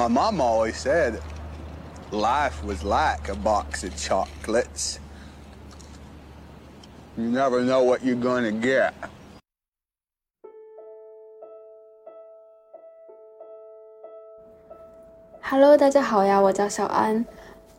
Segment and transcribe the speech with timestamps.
[0.00, 1.20] My mom always said
[2.10, 4.98] life was like a box of chocolates.
[7.18, 8.94] You never know what you're going to get.
[15.42, 17.26] Hello，大家好呀，我叫小安，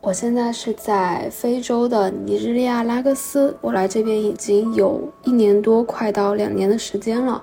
[0.00, 7.42] 我现在是在非洲的尼日利亚拉各斯，我来这边已经有一年多，快到两年的时间了。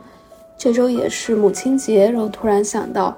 [0.57, 3.17] 这周也是母亲节，然后突然想到，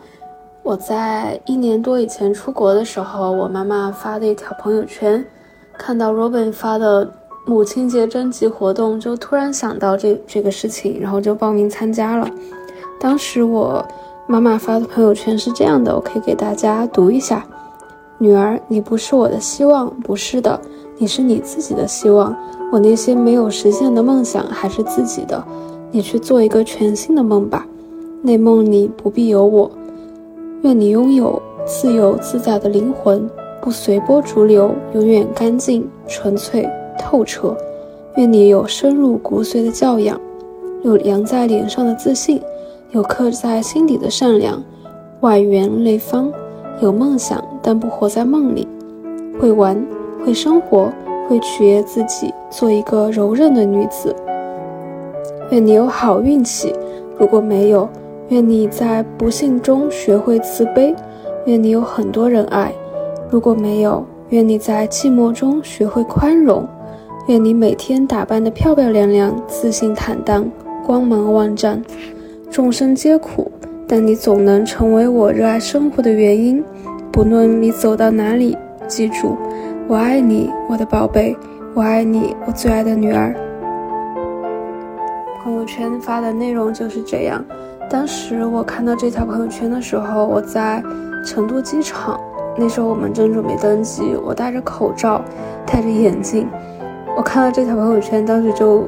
[0.63, 5.25] 我在一年多以前出国的时候，我妈妈发的一条朋友圈，
[5.77, 7.11] 看到 Robin 发的
[7.45, 12.29] 母亲节征集活动，就突然想到这这个事情，然后就报名参加了。
[12.99, 13.85] 当时我。
[14.27, 17.45] 妈妈发的朋友圈是这样的，我可以给大家读一下：
[18.17, 20.57] 女儿，你不是我的希望，不是的，
[20.97, 22.33] 你是你自己的希望。
[22.71, 25.43] 我那些没有实现的梦想还是自己的，
[25.91, 27.65] 你去做一个全新的梦吧。
[28.21, 29.69] 那梦里不必有我。
[30.63, 33.27] 愿你拥有自由自在的灵魂，
[33.59, 37.57] 不随波逐流，永远干净、纯粹、透彻。
[38.15, 40.19] 愿你有深入骨髓的教养，
[40.83, 42.41] 有扬在脸上的自信。
[42.91, 44.61] 有刻在心底的善良，
[45.21, 46.29] 外圆内方，
[46.81, 48.67] 有梦想但不活在梦里，
[49.39, 49.81] 会玩，
[50.25, 50.91] 会生活，
[51.27, 54.13] 会取悦自己，做一个柔韧的女子。
[55.51, 56.75] 愿你有好运气，
[57.17, 57.87] 如果没有，
[58.31, 60.95] 愿你在不幸中学会慈悲。
[61.45, 62.73] 愿你有很多人爱，
[63.29, 66.65] 如果没有，愿你在寂寞中学会宽容。
[67.27, 70.49] 愿你每天打扮得漂漂亮亮，自信坦荡，
[70.85, 71.83] 光芒万丈。
[72.49, 73.51] 众生皆苦，
[73.85, 76.63] 但你总能成为我热爱生活的原因。
[77.11, 78.57] 不论你走到哪里，
[78.87, 79.35] 记住，
[79.89, 81.35] 我爱你，我的宝贝，
[81.73, 83.35] 我爱你，我最爱的女儿。
[85.43, 87.43] 朋友圈发的内容就是这样。
[87.91, 90.81] 当时我看到这条朋友圈的时候，我在
[91.25, 92.17] 成都机场，
[92.57, 95.21] 那时候我们正准备登机，我戴着口罩，
[95.67, 96.47] 戴着眼镜，
[97.17, 98.87] 我看到这条朋友圈，当时就。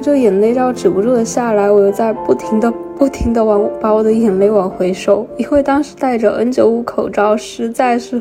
[0.00, 8.20] 就眼泪要止不住的下来，我又在不停的、不停的往把我的眼泪往回收，因为当时戴着 N95 口罩实在是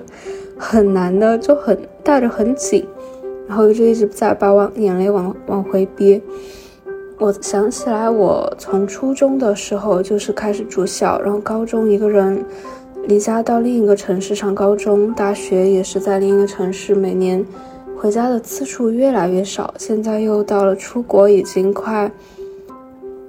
[0.58, 2.86] 很难的，就很戴着很紧，
[3.48, 6.22] 然后就一直在把往眼泪往往回憋。
[7.22, 12.44] 我想起来，我从初中的时候就是开始住校，然后高中一个人
[13.04, 17.46] 离家到另一个城市上高中，大学也是在另一个城市，每年。
[17.96, 22.12] 回家的次数越来越少，现在又到了出国，已经快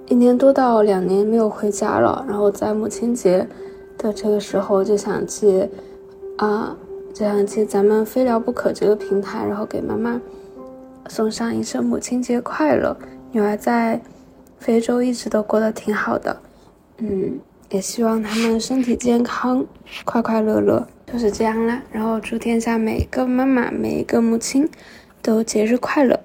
[0.08, 2.24] 一年多到两年没有回家了。
[2.26, 3.46] 然后在母亲节
[3.98, 5.68] 的这个时候，就想借
[6.38, 6.74] 啊，
[7.12, 10.18] 就想借咱们非聊不可这个平台，然后给妈妈
[11.08, 12.96] 送上一声母亲节快乐。
[13.34, 13.98] 女儿在
[14.58, 16.36] 非洲一直都过得挺好的，
[16.98, 17.32] 嗯，
[17.70, 19.64] 也希望他们身体健康，
[20.04, 20.86] 快快乐乐。
[21.10, 24.68] 就是这样啦，然后祝天下每一个妈妈、每一个母亲
[25.22, 26.20] 都节日快乐。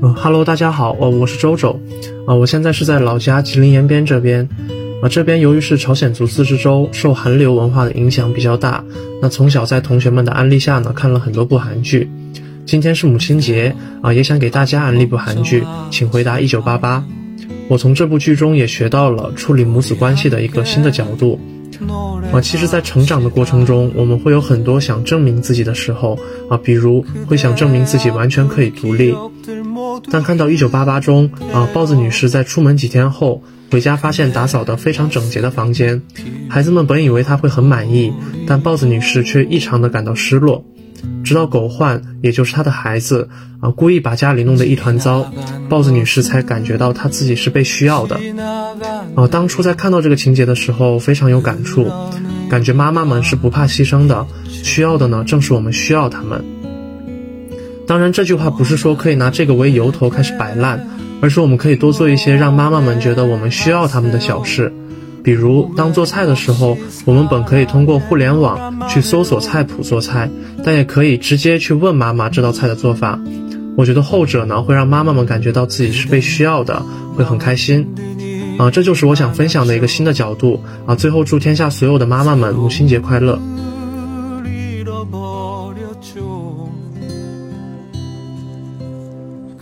[0.00, 1.78] 嗯哈喽，大家好，哦，我是周周，
[2.24, 4.48] 啊，我现在是在老家吉林延边这边，
[5.02, 8.84] 啊，这边由于是朝鲜族自治州，受韩流文化的影响比较大，
[9.20, 12.08] 那从小在同学们的安利下呢，看了很多部韩剧。
[12.68, 17.02] 今天是母亲节，啊，也想给大家安利部韩剧，请回答一九八八。
[17.66, 21.40] 我从这部剧中也学到了处理母子关系的一个新的角度。
[22.30, 26.18] 啊，其实，在成长的过程中，我们会有很多想证明自己的时候
[26.50, 29.14] 啊，比如会想证明自己完全可以独立。
[30.10, 36.02] 但看到《一九八八》中啊，豹子女士在出门几天后回家，发现打扫得非常整洁的房间，
[36.50, 38.12] 孩子们本以为她会很满意，
[38.46, 40.66] 但豹子女士却异常的感到失落。
[41.24, 43.28] 直到狗焕，也就是他的孩子
[43.60, 45.30] 啊，故意把家里弄得一团糟，
[45.68, 48.18] 豹子女士才感觉到她自己是被需要的。
[49.14, 51.90] 啊，当初在看到这个情节的时候，非常有感触，
[52.48, 56.44] 感觉妈妈们是不怕牺牲的，需要的呢，正是我们需要他们。
[57.86, 60.86] 当然，这句话不是说可以拿这个为由头开始摆烂，
[61.20, 64.72] 而是我们可以多做一些让妈妈们觉得我们需要他们的小事。
[65.24, 70.30] 比如，当做菜的时候，我们本可以通过互联网去搜索菜谱做菜，
[70.64, 73.18] 但也可以直接去问妈妈这道菜的做法。
[73.76, 76.82] 我觉得后者呢，会让妈妈们感觉到自己是被需要的，
[77.14, 77.86] 会很开心。
[78.58, 80.60] 啊，这就是我想分享的一个新的角度。
[80.86, 83.38] 啊，最后祝天下所有的妈妈们母亲节快乐！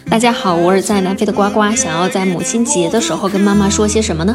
[0.08, 4.34] 大家好，我是在南非的呱呱，想要在母亲节的时候跟妈妈说些什么呢？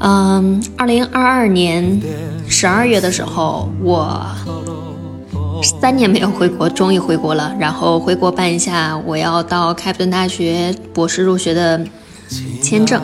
[0.00, 2.00] 嗯，二零二二年
[2.48, 4.24] 十二月的时候，我
[5.62, 7.52] 三年没有回国，终于回国了。
[7.58, 11.84] 然后回国办一下我要到开普敦大学博士入学的
[12.62, 13.02] 签证，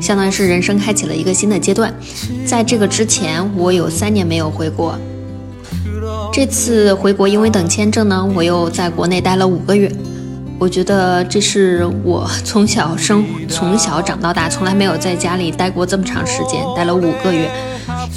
[0.00, 1.94] 相当于是人生开启了一个新的阶段。
[2.44, 4.98] 在这个之前，我有三年没有回国。
[6.32, 9.90] 这次回国，因为等签证呢，我又在国内待了五个月。
[10.62, 17.50] 我觉得这是我从小生从小长到大，从来没有在家里待过这么长时间，待了五个月。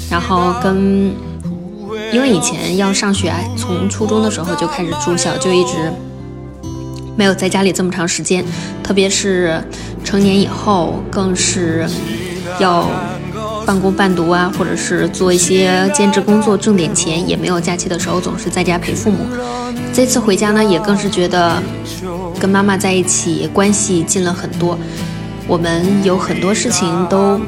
[0.08, 1.12] 然后跟，
[2.12, 5.92] 因为以前要上学，从初中的时候就开始住校，就一直
[7.16, 8.44] 没有在家里这么长时间。
[8.80, 9.60] 特别是
[10.04, 11.84] 成年以后，更是
[12.60, 12.88] 要
[13.66, 19.26] 半工半读啊，或者是做一些兼职工作挣点钱，也没有假期的时候，总是在家陪父母。
[19.92, 21.60] 这次回家呢，也更是觉得
[22.46, 24.78] 跟妈妈在一起关系近了很多。
[25.48, 27.40] 我们有很多事情都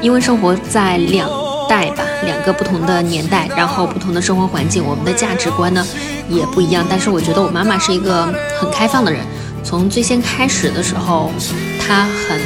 [0.00, 1.28] 因为生活在两
[1.68, 5.86] 代吧，两个不同的年代，然后不同的生活环境，我们的价值观呢
[6.26, 6.86] 也不一样。
[6.88, 8.24] 但是我觉得我妈妈是一个
[8.58, 9.20] 很开放的人。
[9.62, 11.30] 从最先开始的时候，
[11.78, 12.40] 她很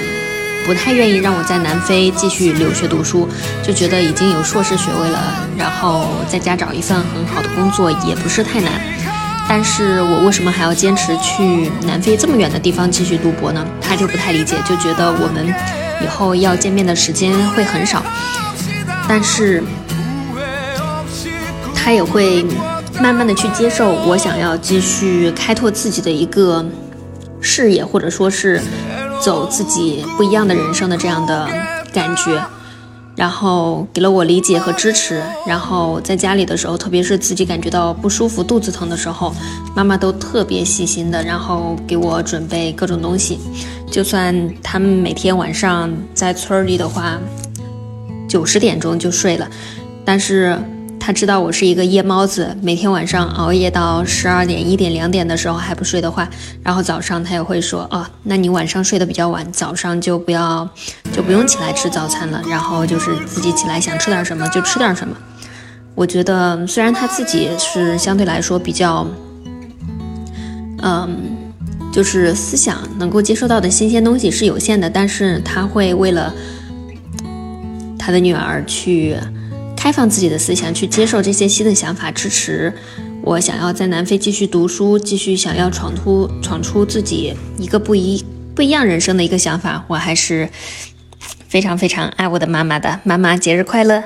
[0.66, 3.28] 不太愿意让我在南非继续留学读书，
[3.62, 8.72] 就觉得已经有硕士学位了，然后在家找一份很好的工作也不是太难。
[9.49, 13.67] 但是我为什么还要坚持去南非这么远的地方继续读博呢？
[13.81, 15.53] 他就不太理解，就觉得我们
[16.05, 18.03] 以后要见面的时间会很少。
[19.09, 19.62] 但是，
[21.75, 22.45] 他也会
[23.00, 26.62] 慢慢的去接受我想要继续开拓自己的一个
[27.41, 28.61] 视野，或者说是
[29.19, 31.49] 走自己不一样的人生的这样的
[31.91, 32.39] 感觉。
[33.19, 39.35] 然后给了我理解和支持，然后在家里的时候，特别是自己感觉到不舒服、肚子疼的时候，
[39.75, 43.41] 妈妈都特别细心的，然后给我准备各种东西。
[43.91, 47.19] 就算他们每天晚上在村里的话，
[48.29, 49.50] 九十点钟就睡了，
[50.05, 50.56] 但是。
[51.08, 56.28] 他知道我是一个夜猫子，每天晚上熬夜到十二点、一点、两点的时候还不睡的话，
[56.62, 60.69] 然后早上他也会说：“哦，那你晚上睡得比较晚，早上就不要，
[61.10, 62.43] 就不用起来吃早餐了。
[62.46, 65.16] 然后就是自己起来想吃点什么就吃点什么。”
[65.96, 69.06] 我觉得虽然他自己是相对来说比较，
[70.82, 71.08] 嗯，
[71.90, 76.34] 就是思想能够接受到的新鲜东西是有限的，但是他会为了
[77.99, 79.16] 他的女儿去。
[79.88, 82.70] 开放自己的思想，去接受这些新的想法，支持
[83.23, 88.23] 我想要在南非继续读书，继续想要闯出闯出自己一个不一
[88.55, 90.46] 不一样人生的一个想法，我还是
[91.49, 93.00] 非常非常爱我的妈妈的。
[93.02, 94.05] 妈妈节日快乐！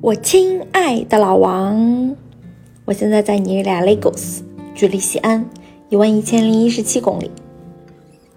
[0.00, 2.16] 我亲爱的老王，
[2.86, 4.40] 我现在在尼日利亚 Lagos，
[4.74, 5.44] 距离西安
[5.90, 7.30] 一万一千零一十七公里。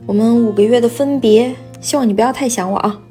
[0.07, 3.01] 我们五个月的分别，希望你不要太想我啊。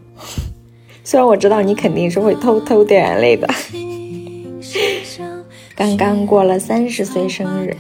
[1.03, 3.49] 虽然我知道你肯定是会偷偷掉眼泪的。
[5.75, 7.77] 刚刚过了三十岁生日，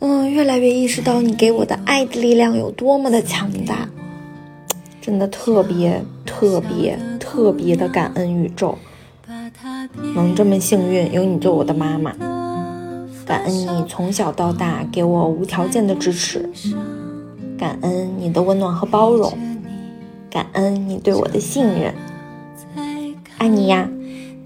[0.00, 3.88] 嗯，越来越意识到你给我的爱的力量有多么的强大，
[5.00, 8.76] 真的特别特别特别的感恩宇宙，
[10.16, 12.10] 能这么幸运有你做我的妈妈，
[13.24, 16.50] 感恩你从小到大给我无条件的支持。
[17.58, 19.32] 感恩你的温暖和包容，
[20.30, 21.94] 感恩你对我的信任，
[23.38, 23.88] 爱你呀，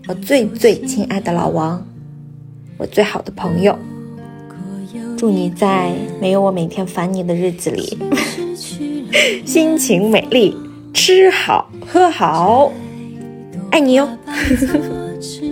[0.07, 1.85] 我最最亲爱的老王，
[2.79, 3.77] 我最好的朋友。
[5.17, 7.99] 祝你在没有我每天烦你的日子里，
[9.45, 10.57] 心情美丽，
[10.95, 12.73] 吃好喝好，
[13.71, 14.09] 爱你哟。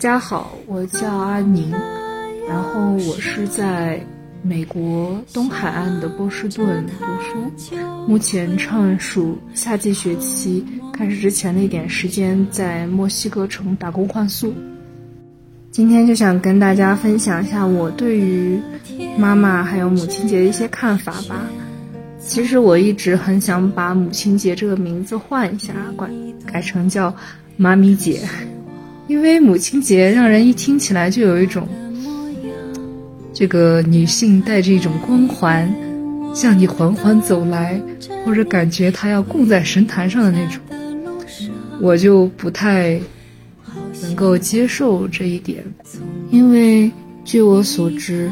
[0.00, 1.70] 大家好，我叫阿宁，
[2.48, 4.00] 然后我是在
[4.40, 7.76] 美国东海岸的波士顿读书，
[8.08, 14.54] 目前正属夏季学期，开始之前的一点时间在墨西哥城打工换宿。
[15.70, 18.58] 今天就想跟大家分享一下我对于
[19.18, 21.44] 妈妈还有母亲节的一些看法吧。
[22.18, 26.10] 其实我一直很想把母亲节这个名字换一下，改
[26.50, 27.14] 改成叫
[27.58, 28.22] 妈咪节。
[29.10, 31.66] 因为母亲节让人一听起来就有一种，
[33.34, 35.68] 这个女性带着一种光环，
[36.32, 37.82] 向你缓缓走来，
[38.24, 40.62] 或者感觉她要供在神坛上的那种，
[41.80, 43.00] 我就不太
[44.00, 45.64] 能够接受这一点。
[46.30, 46.88] 因为
[47.24, 48.30] 据我所知，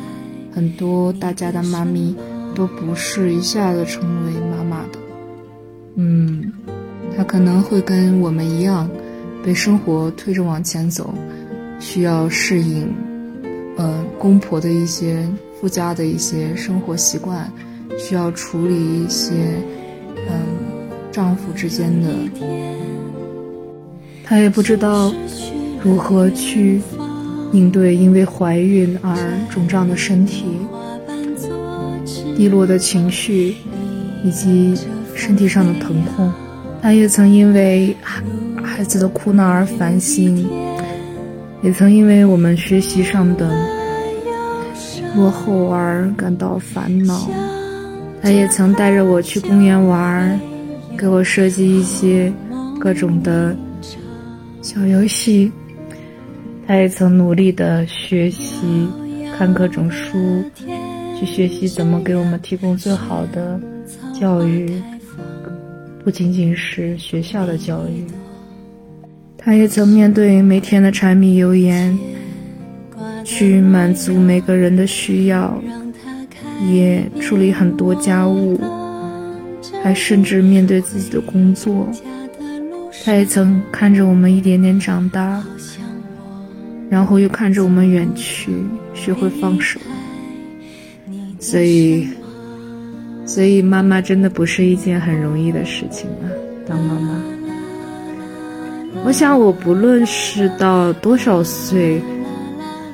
[0.53, 2.15] 很多大家的妈咪
[2.55, 4.99] 都不是一下子成为妈妈的，
[5.97, 6.53] 嗯，
[7.17, 8.89] 她可能会跟我们一样。
[9.45, 11.15] 被生活推着往前走，
[11.81, 12.93] 需要适应，
[13.77, 15.27] 呃，公婆的一些
[15.61, 17.51] 附加的一些生活习惯，
[17.99, 19.33] 需要处理一些，
[20.17, 20.41] 嗯，
[21.11, 22.09] 丈夫之间的，
[24.25, 25.13] 她也不知道
[25.83, 26.81] 如何去
[27.53, 29.17] 应对因为怀孕而
[29.49, 30.45] 肿胀的身体、
[32.37, 33.57] 低落的情绪
[34.23, 34.77] 以及
[35.15, 36.31] 身体上的疼痛。
[36.83, 37.97] 她也曾因为
[38.79, 40.49] 孩子的哭闹而烦心，
[41.63, 43.51] 也曾因为我们学习上的
[45.17, 47.29] 落后而感到烦恼。
[48.23, 50.41] 他也曾带着我去公园玩，
[50.97, 52.33] 给我设计一些
[52.79, 53.57] 各种的
[54.63, 55.51] 小游戏。
[56.65, 58.87] 他也曾努力的学习，
[59.37, 60.17] 看各种书，
[61.19, 63.61] 去学习怎么给我们提供最好的
[64.15, 64.81] 教育，
[66.05, 68.07] 不仅仅是学校的教育。
[69.39, 71.97] 他也曾面对每天的柴米油盐，
[73.25, 75.59] 去满足每个人的需要。
[76.73, 78.61] 也处理很多家务，
[79.81, 81.89] 还甚至面对自己的工作。
[83.05, 85.41] 他也曾看着我们一点点长大，
[86.91, 88.51] 然后又看着我们远去，
[88.93, 89.79] 学会放手。
[91.39, 92.09] 所以，
[93.25, 96.27] 所以妈妈真的不是一件很容易的事情啊！
[96.67, 97.23] 当妈妈，
[99.05, 102.03] 我想我不论是到多少岁，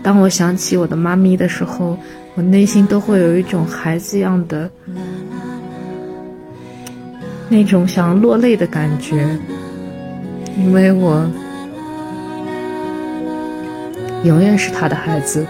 [0.03, 1.97] 当我想起我的妈咪的时候。
[2.37, 4.69] 我内心都会有一种孩子一样的
[7.49, 9.25] 那种想落泪的感觉，
[10.59, 11.25] 因为我
[14.25, 15.47] 永远是他的孩子。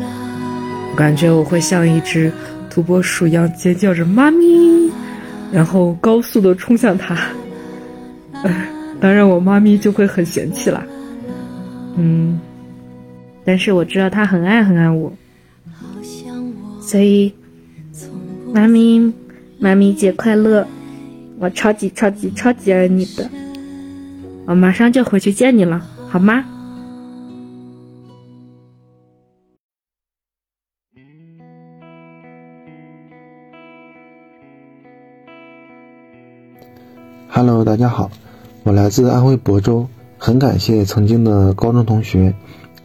[0.00, 2.32] 我感觉我会像一只
[2.68, 4.90] 土拨鼠一样尖叫着“妈咪”，
[5.52, 7.16] 然后高速的冲向他。
[9.00, 10.84] 当然，我妈咪就会很嫌弃啦。
[11.96, 12.38] 嗯，
[13.44, 15.12] 但是我知道他很爱很爱我。
[16.80, 17.34] 所以，
[18.52, 19.12] 妈咪，
[19.58, 20.66] 妈咪节快乐！
[21.38, 23.30] 我超级超级超级爱你的，
[24.44, 26.44] 我马上就回去见你了，好吗
[37.30, 38.10] ？Hello，大家好，
[38.70, 39.84] 我来自安徽亳州，
[40.16, 42.32] 很感谢曾经的高中同学，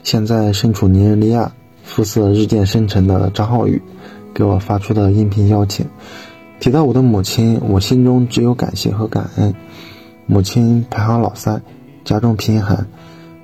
[0.02, 1.52] 现在身处尼日利亚。
[1.84, 3.80] 肤色日渐深沉的张浩宇，
[4.34, 5.86] 给我发出的音频邀请，
[6.60, 9.54] 提到我的母亲，我心中只有感谢和感恩。
[10.26, 11.62] 母亲排行老三，
[12.04, 12.88] 家中贫寒，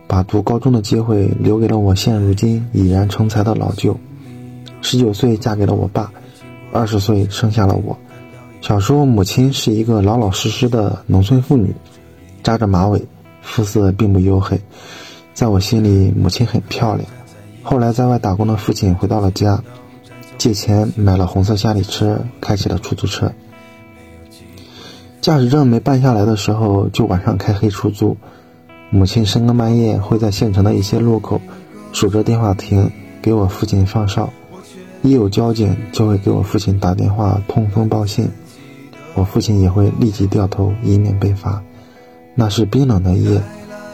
[0.08, 3.96] 把读高中的机会留给了我现如今已然成才的老舅。
[4.82, 6.12] 十九岁嫁给了我爸，
[6.74, 7.96] 二十岁生下了我。
[8.62, 11.72] 小时候，母亲是一个老老实实的农村妇女，
[12.44, 13.02] 扎着马尾，
[13.42, 14.60] 肤色并不黝黑，
[15.34, 17.08] 在我心里，母亲很漂亮。
[17.64, 19.64] 后来在外打工的父亲回到了家，
[20.38, 23.32] 借钱买了红色夏利车，开起了出租车。
[25.22, 28.18] 驾驶证没办下来的时候，就晚上开黑出租。
[28.90, 31.40] 母亲深更半夜会在县城的一些路口
[31.94, 34.30] 守着电话亭给我父亲放哨，
[35.04, 38.28] 一有交警就会给我父亲打电话通风报信，
[39.14, 41.62] 我父亲也会立即掉头，以免被罚。
[42.42, 43.40] 那是冰冷的夜，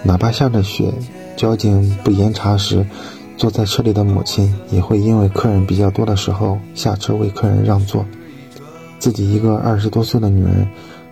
[0.04, 0.94] 哪怕下着雪，
[1.36, 2.86] 交警不严查时。
[3.36, 8.06] 坐在车里的母亲也会因为客人比较多的时候下车为客人让座，
[9.00, 10.66] 自己一个二十多岁的女人，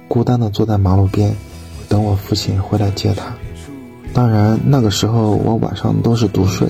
[0.07, 1.35] 孤单地坐在马路边，
[1.89, 3.33] 等我父亲回来接她。
[4.13, 6.69] 当然那个时候我晚上都是独睡，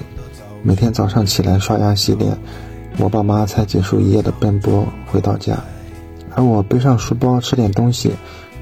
[0.63, 2.35] 每天早上起来刷牙洗脸，
[2.97, 5.63] 我爸妈才结束一夜的奔波回到家，
[6.33, 8.13] 而我背上书包吃点东西，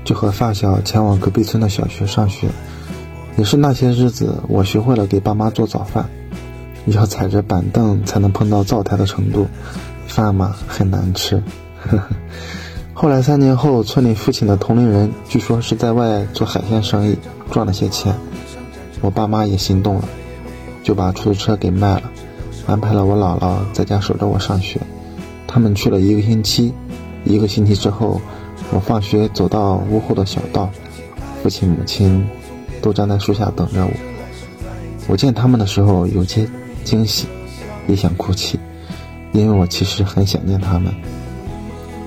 [0.03, 2.49] 就和发小前往隔壁村的小学上学。
[3.37, 6.09] 也是那些日子，我学会了给爸妈做早饭。
[6.87, 9.47] 要踩着板凳才能碰到灶台的程度，
[10.05, 11.41] 饭嘛很难吃。
[12.93, 17.17] 后来三年后，村里父亲的同龄人据说是在外做海鲜生意
[17.49, 18.13] 赚了些钱，
[19.01, 20.03] 我爸妈也心动了，
[20.83, 22.03] 就把出租车给卖了，
[22.67, 24.79] 安排了我姥姥在家守着我上学。
[25.47, 26.73] 他们去了一个星期，
[27.23, 28.21] 一个星期之后，
[28.73, 30.69] 我放学走到屋后的小道，
[31.41, 32.25] 父亲母亲
[32.81, 33.91] 都站在树下等着我。
[35.07, 36.47] 我见他们的时候有些。
[36.83, 37.27] 惊喜，
[37.87, 38.59] 也想哭泣，
[39.31, 40.93] 因为我其实很想念他们。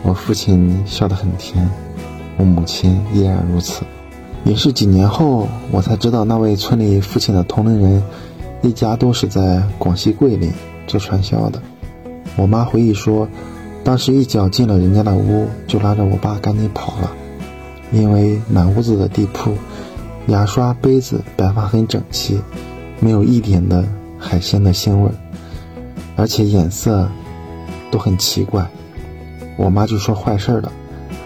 [0.03, 1.67] 我父亲笑得很甜，
[2.37, 3.85] 我母亲依然如此。
[4.45, 8.03] 也是几年后，我才知道那位村里父亲的同龄人，
[8.61, 10.53] 一家都是在广西桂林
[10.87, 11.59] 做传销的。
[12.37, 13.27] 我妈回忆说，
[13.87, 17.13] 当时一脚进了人家的屋，就拉着我爸赶紧跑了，
[17.93, 19.53] 因为满屋子的地铺，
[20.27, 22.41] 牙刷、杯子摆放很整齐，
[22.99, 23.85] 没有一点的。
[24.19, 25.11] 海鲜的腥味，
[26.17, 27.09] 而且颜色
[27.91, 28.67] 都很奇怪。
[29.57, 30.73] 我妈就说坏事了。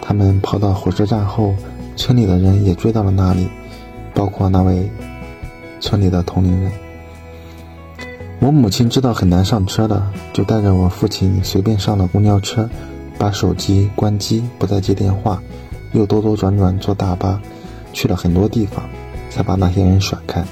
[0.01, 1.55] 他们跑到火车站后，
[1.95, 3.47] 村里的人也追到了那里，
[4.13, 4.87] 包括那位
[5.79, 6.71] 村里的同龄人。
[8.41, 10.01] 我母亲知道很难上车的，
[10.33, 12.67] 就带着我父亲随便上了公交车，
[13.19, 15.39] 把手机关机，不再接电话，
[15.93, 17.39] 又兜兜转转坐大巴，
[17.93, 18.83] 去了很多地方，
[19.29, 20.43] 才把那些人甩开。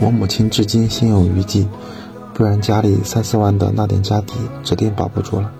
[0.00, 1.68] 我母亲至今心有余悸，
[2.34, 5.52] 不然家里三四万的那点家底指定保不住了。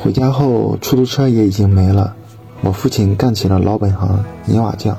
[0.00, 2.16] 回家后，出租车也已经没了，
[2.60, 4.98] 我父亲干起了老本行泥瓦匠，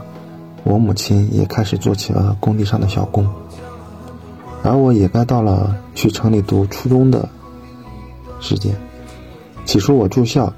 [0.63, 3.27] 我母亲也开始做起了工地上的小工。
[4.69, 7.27] 而我也该到了去城里读初中的
[8.39, 8.75] 时间。
[9.65, 10.53] 起初我住校，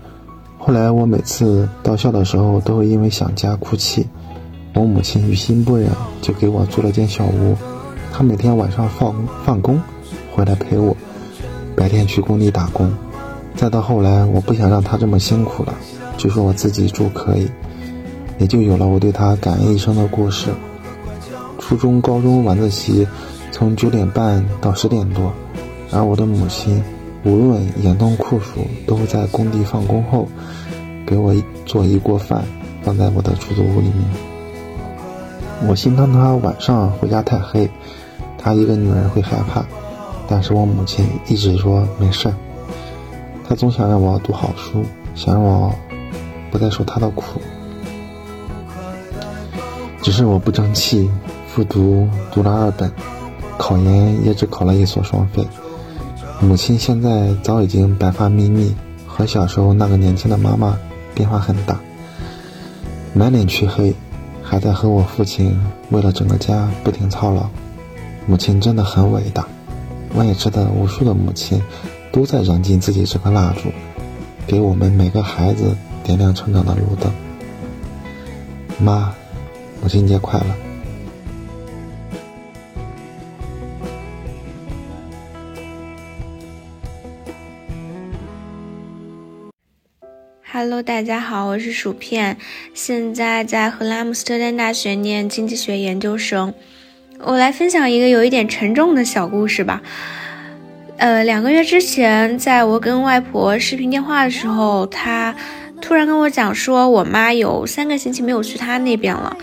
[0.58, 4.06] 后来我每次到校的时候都会因为想家哭泣。
[4.74, 5.90] 我母亲于心不忍，
[6.22, 7.56] 就给我租了间小屋。
[8.12, 9.16] 她每天晚上放
[9.46, 9.82] 放工
[10.36, 10.94] 回来陪我，
[11.74, 12.92] 白天去工地打工。
[13.56, 15.74] 再到后来，我不想让她这么辛苦了，
[16.18, 17.50] 就说我自己住可以，
[18.40, 20.50] 也就有了我对她感恩一生的故事。
[21.60, 23.08] 初中、高中晚自习。
[23.62, 25.32] 从九点半到十点多，
[25.92, 26.84] 而我的母亲
[27.24, 30.28] 无论严冬酷暑，都会在工地放工后
[31.06, 31.32] 给我
[31.64, 32.44] 做一锅饭，
[32.82, 34.04] 放在我的出租屋里面。
[35.68, 37.70] 我心疼她晚上回家太黑，
[38.36, 39.64] 她一个女人会害怕，
[40.28, 42.34] 但是我母亲一直说没事儿。
[43.48, 45.72] 她总想让我读好书，想让我
[46.50, 47.40] 不再受她的苦。
[50.02, 51.08] 只是我不争气，
[51.48, 52.92] 复读读了二本。
[53.62, 55.48] 考研也只考了一所双非，
[56.40, 58.74] 母亲现在早已经白发密密，
[59.06, 60.80] 和小时候那个年轻的妈妈
[61.14, 61.80] 变化很大，
[63.14, 63.94] 满脸黢黑，
[64.42, 65.56] 还在和我父亲
[65.92, 67.48] 为了整个家不停操劳。
[68.26, 69.48] 母亲真的很伟大，
[70.16, 71.62] 我也知道无数的母亲
[72.12, 73.70] 都在燃尽自己这颗蜡烛，
[74.48, 77.12] 给我们每个孩子点亮成长的路灯。
[78.80, 79.14] 妈，
[79.84, 80.71] 母亲节快乐
[90.62, 92.38] ！Hello，大家好，我是薯片，
[92.76, 96.54] 现在在荷兰姆斯特丹大学念经济学研究生。
[97.18, 99.82] 我来分享一个有一点沉重的小故事吧。
[100.98, 105.36] 呃，两个月之前，在我跟外婆视频电话的时候，她
[105.82, 109.36] 突然跟我讲说，我妈有三个星期没有去她那边了。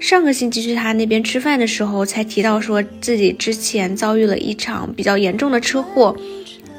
[0.00, 6.16] 上个星期去她那边吃饭的时候，才提到说自己之前遭遇了一场比较严重的车祸。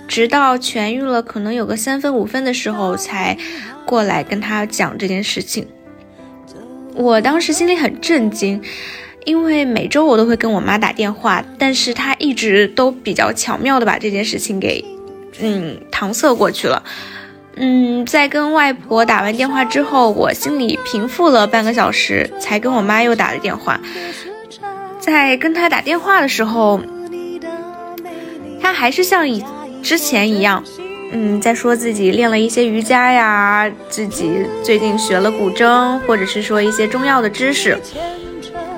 [0.08, 3.38] 直到痊愈了，可能有个三分五分的时候，才
[3.86, 5.68] 过来跟他讲这件事情。
[6.96, 8.60] 我当时心里很震惊，
[9.26, 14.84] 因为每周我都会跟我妈打电话，但是她一直都比较巧妙的把这件事情给，
[15.40, 16.82] 嗯，搪塞过去了。
[17.56, 23.80] 嗯，在跟外婆打完电话之后，我心里平复了半个小时，才跟我妈又打了电话。
[25.00, 26.82] 在跟她打电话的时候，
[28.62, 29.44] 她还是像以。
[29.88, 30.62] 之前一样，
[31.14, 37.80] 嗯，在说自己练了一些瑜伽呀，自己最近学了古筝，或者是说一些中药的知识，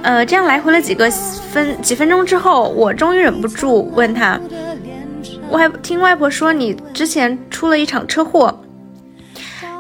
[0.03, 1.09] 呃，这样来回了几个
[1.51, 4.39] 分几分钟之后，我终于忍不住问他，
[5.49, 8.61] 外听外婆说你之前出了一场车祸，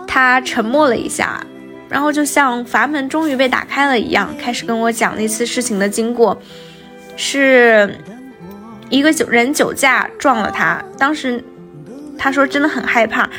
[0.07, 1.45] 他沉默了一下，
[1.89, 6.41] 然后就像阀门终于被打开了一样，开始跟我讲那次事情的经过，
[7.15, 7.95] 是。
[8.89, 11.43] 一个酒人酒驾撞了他，当时
[12.17, 13.29] 他说真的很害怕，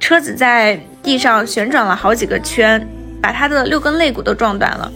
[0.00, 2.86] 车子在地上旋转了好几个圈，
[3.20, 4.92] 把他的六根肋骨都撞断了，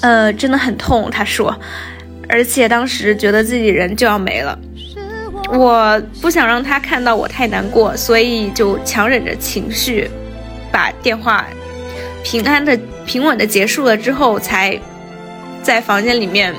[0.00, 1.10] 呃，真的很痛。
[1.10, 1.54] 他说，
[2.28, 4.58] 而且当时觉得自己人就要没了。
[5.52, 10.10] 我不想让他看到我太难过，所以就强忍着情绪，
[10.72, 11.44] 把电话
[12.22, 12.74] 平安的、
[13.04, 14.80] 平稳的结束了之后，才
[15.62, 16.54] 在房间里面。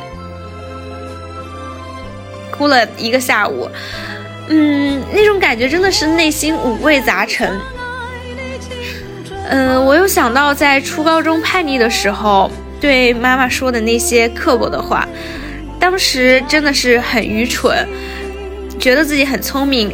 [2.57, 3.69] 哭了一个下午，
[4.49, 7.49] 嗯，那种感觉真的是内心五味杂陈。
[9.49, 12.49] 嗯，我又想到在初高中叛逆的时候
[12.81, 15.07] 对妈妈说的那些刻薄的话，
[15.79, 17.87] 当时真的是很愚蠢，
[18.79, 19.93] 觉得自己很聪明，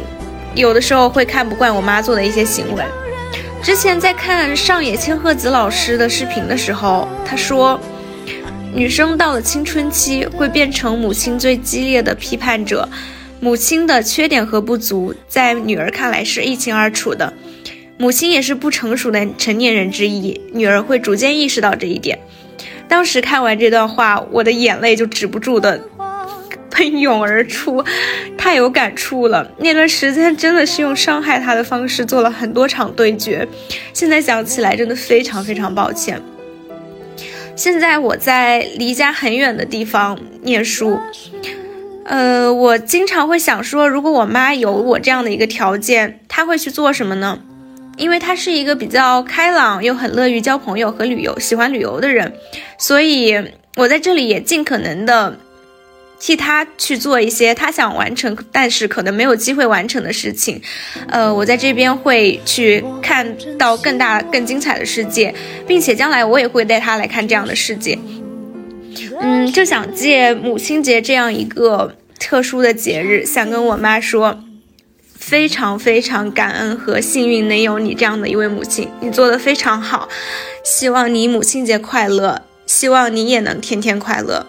[0.54, 2.82] 有的时候会看不惯我妈做的一些行为。
[3.62, 7.78] 之前在看上野千鹤子老师的视频的时候，他说。
[8.74, 12.88] 女生到了青春期，会变成母亲最激烈的批判者，
[13.38, 17.32] 母亲的缺点和不足，在女儿看来是一清二楚的。
[17.98, 22.18] 母亲也是不成熟的成年人之一，女儿会逐渐意识到这一点。
[22.88, 25.78] 当时看完这段话，我的眼泪就止不住的
[26.70, 27.84] 喷涌而出，
[28.38, 29.48] 太有感触了。
[29.58, 33.46] 那段时间真的是用伤害她的方式做了很多场对决，
[33.92, 36.20] 现在想起来真的非常非常抱歉。
[37.54, 40.98] 现在我在离家很远的地方念书，
[42.04, 47.38] 呃，我经常会想说，如果我妈有我这样的一个条件，她会去做什么呢？
[47.98, 52.32] 因为她是一个比较开朗又很乐于交朋友和旅游、喜欢旅游的人，
[52.78, 53.34] 所以
[53.76, 55.38] 我在这里也尽可能的。
[56.22, 60.62] 替他去做一些他想完成，但是可能没有机会完成的事情，
[61.08, 65.34] 呃，我在这边会去看到更大、更精彩的世界，
[65.66, 67.98] 并且将来我也会带他来看这样的世界。
[69.20, 74.38] 嗯，就想借母亲节这样一个特殊的节日，想跟我妈说，
[75.16, 80.08] 非常非常感恩和幸运能有你这样的一位母亲，你做的非常好，
[80.64, 84.46] 希望你母亲节快乐，希望你也能天天快乐。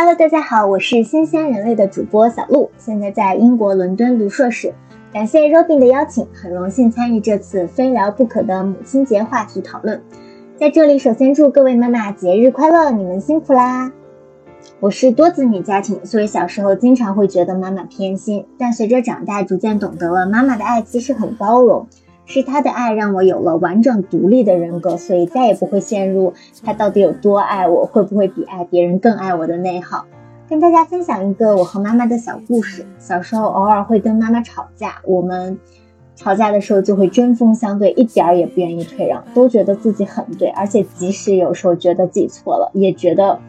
[0.00, 4.72] Hello，大家好，我是新鲜人类的主播小鹿，现在在英国伦敦读硕士。
[5.12, 10.00] 感谢 Robin 的邀请，很荣幸参与这次非聊不可的母亲节话题讨论。
[10.56, 13.90] 在这里，首先祝各位妈妈节日快乐，你们辛苦啦！
[14.78, 21.88] 我是多子女家庭，所以小时候经常会觉得妈妈偏心，但随着长大，逐渐懂得了妈妈的爱其实很包容。
[22.28, 30.04] 是他的爱让我有了完整独立的人格，所以再也不会陷入他到底有多爱我，会不会比爱别人更爱我的内耗。
[30.46, 32.84] 跟大家分享一个我和妈妈的小故事。
[32.98, 35.58] 小时候偶尔会跟妈妈吵架，我们
[36.16, 43.40] 吵架的时候就会针锋相对，一点儿也不愿意退让，都觉得自己很对，而且即使有时候觉得自己错了，也觉得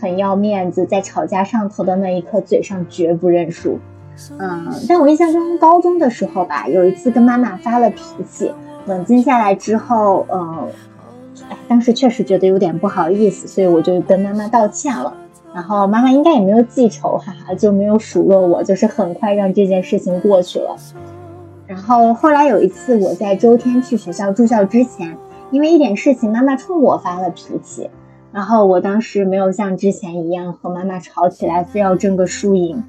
[0.00, 3.78] 很要面子，在吵架上头的那一刻，嘴上绝不认输。
[4.38, 8.52] 嗯，但我印象中高中的时候吧，有一次跟妈妈发了脾气，
[8.86, 10.68] 冷静下来之后，嗯，
[11.50, 15.12] 哎，当时确实觉得有点不好意思，所以我就跟妈妈道歉了。
[15.54, 20.76] 然后妈妈应该也没有记仇，哈哈，就没有数落我，就是很快让这件事情过去了。
[21.66, 25.16] 然后后来有一次我在周天去学校住校之前，
[25.50, 27.88] 因为一点事情，妈妈冲我发了脾气，
[28.32, 32.82] 然后我当时没有像之前一样和妈妈吵起来，非要争个输赢。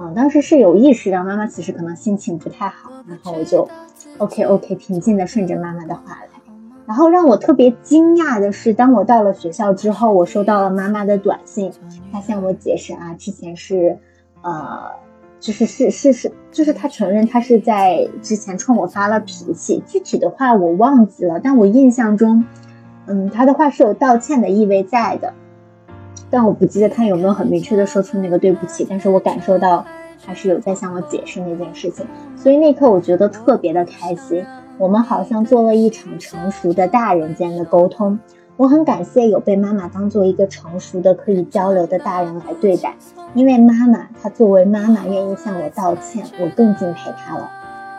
[0.00, 3.68] 嗯，当时是有意识到妈妈其实可能心情不太好，然后我就
[4.18, 6.28] ，OK OK，平静的顺着妈妈的话来。
[6.86, 11.70] 然后让我特别惊讶的是，当我到了学校之后，我收到了妈妈的短信，
[12.10, 13.96] 她向我解释啊，之前是，
[14.42, 14.90] 呃，
[15.38, 22.44] 就是是是是，就是她承认她是在之前冲我发了脾气，具体的话我忘记了，但我印象中，
[23.06, 25.34] 嗯，她的话是有道歉的意味在的。
[26.30, 29.84] 但我不记得他有没有很明确的说出那个对不起，但是我感受到
[30.24, 34.44] 他是有在向我解释那件事情，所以那刻我觉得特别的开心。
[34.78, 38.18] 我们好像做了一场成熟的大人间的沟通，
[38.56, 42.94] 我很感谢有被妈妈当做一个成熟的可以交流的大人来对待，
[43.34, 47.50] 因为妈妈她作为妈妈愿意向我道歉，我更敬佩她了。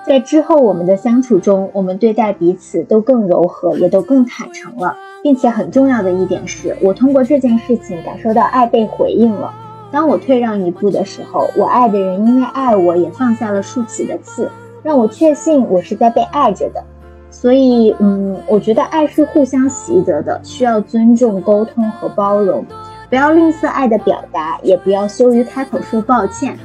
[0.08, 4.96] 在之后我们的相处中，我们对待彼此都更柔和，也都更坦诚了。
[5.24, 9.54] 并且很重要的一点是，我通过这件事情感受到爱被回应了。
[9.92, 14.50] 当我退让一步的时候，我爱的人因为爱我也放下了竖起的刺，
[14.82, 16.84] 让我确信我是在被爱着的。
[17.30, 22.66] 所以，嗯，我觉得爱是互相习得的，需要尊重、沟通和包容，
[23.10, 26.58] 不要吝啬爱的表达，也不要羞于开口说抱歉。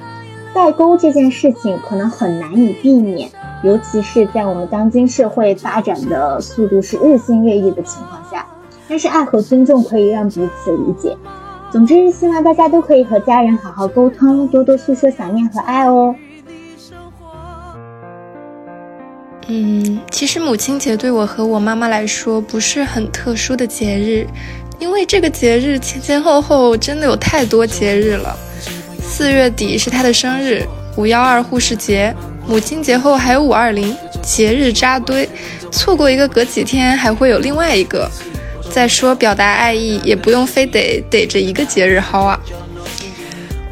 [0.55, 3.29] 代沟这件事情可能很难以避免。
[3.62, 8.47] 尤其是在我们当今社会发展的速度是日新月异的情况下，
[8.88, 11.16] 但是爱和尊重可以让彼此理解。
[11.73, 16.14] 总之，希望大家都可以和家人好好沟通，多多诉说想念和爱哦。
[19.49, 24.27] 嗯，其实母亲节对我和我妈妈来说不是很特殊的节日，
[24.79, 28.37] 因为这个节日前前后后真的有太多节日了。
[29.01, 30.64] 四月底是她的生日，
[30.97, 32.14] 五幺二护士节。
[32.48, 35.28] 母亲节后还有五二零节日扎堆，
[35.70, 38.09] 错过一个隔几天还会有另外一个。
[38.70, 42.38] 再说表达爱意也不用非得逮着一个节日薅啊。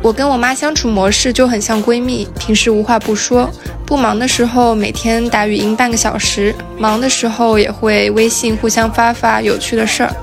[0.03, 3.51] 我跟我妈相处模式就很像闺蜜，平时无话不说，
[3.87, 10.15] 不忙的时候每天打语音半个小时，忙的时候也会微信互相发发有趣的事儿。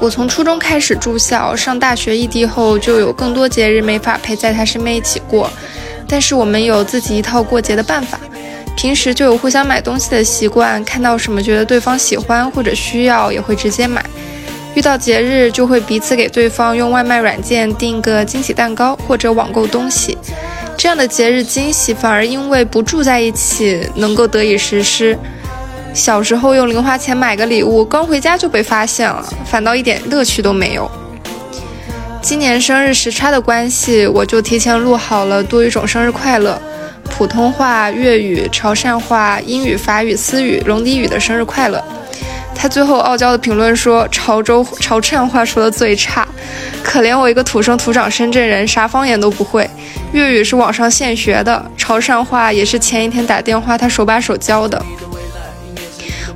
[0.00, 5.50] 我从初中开始住校，上大学异地后就有更多节日没法陪在她身边一起过。
[6.08, 8.18] 但是我们有自己一套过节的办法，
[8.76, 14.04] 平时就有互相买东西的习惯，看到什么觉得对方喜欢或者需要，也会直接买。
[14.74, 20.16] 遇到节日就会彼此给对方用外卖软件订个惊喜蛋糕或者网购东西。
[20.76, 25.18] 这样的节日惊喜反而因为不住在一起能够得以实施。
[25.92, 30.88] 小时候用零花钱买个礼物，刚回家就被发现了，反倒一点乐趣都没有。
[32.20, 36.60] 今年生日时差的关系，我就提前录好了多语种生日快乐，
[37.04, 41.82] 普通话、粤语、潮汕话、英语、法语、思语、龙笛语的生日快乐。
[42.54, 46.26] 他最后傲娇的评论说：“潮州潮汕话说的最差，
[46.82, 49.68] 可怜我一个土生土长深圳人，啥方言都不会。
[50.12, 54.84] 粤语是网上现学的，潮汕话也是前一天打电话他手把手教的。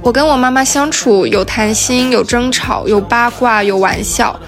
[0.00, 4.38] 我跟我妈妈相处有谈心，有争吵，有八卦，有玩笑。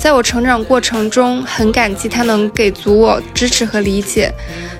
[0.00, 4.32] 在我成长过程中，很感激他能给足我支持和理解。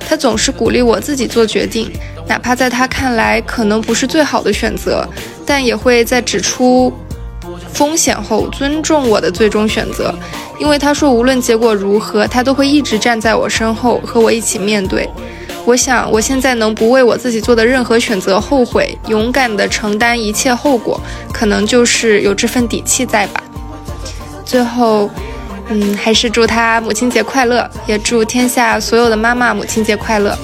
[0.09, 1.93] 他总是鼓励我自己做决定。”
[2.27, 5.07] 哪怕在他看来可能不是最好的选择，
[5.45, 6.91] 但也会在指出
[7.73, 10.15] 风险后尊重我的最终选择，
[10.59, 15.07] 因为他说无论结果如何，他都会一直站在我身后和我一起面对。
[15.67, 20.99] 我想我现在能不为我自己做的任何选择后悔，勇敢地承担一切后果，
[21.33, 23.43] 可能就是有这份底气在吧。
[24.51, 25.09] 最后，
[25.69, 30.37] 嗯，还是祝他母亲节快乐，也祝天下所有的妈妈母亲节快乐。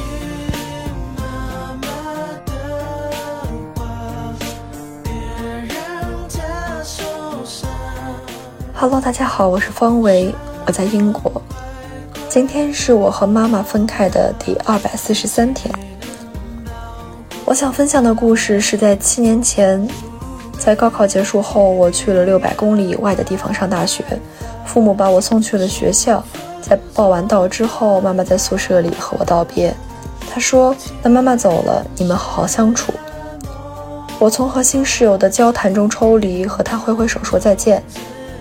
[8.77, 10.33] Hello，大家好，我是方维，
[10.67, 11.43] 我在英国。
[12.29, 15.75] 今天是我和妈妈分开的第二百四十三天。
[17.45, 19.85] 我想分享的故事是在七年前，
[20.59, 24.05] 在高考结束后，我去了六百公里以外的地方上大学，
[24.65, 26.23] 父母把我送去了学校。
[26.61, 29.73] 在报完到之后，妈妈在宿舍里和我道别，
[30.29, 32.93] 她说：“那妈妈走了，你们好好相处。”
[34.19, 37.83] 我从和新室友的交谈中抽离，和她挥挥手说再见。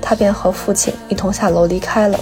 [0.01, 2.19] 他便和父亲一同下楼离开了。